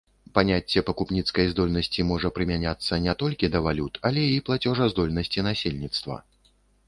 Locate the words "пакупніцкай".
0.87-1.45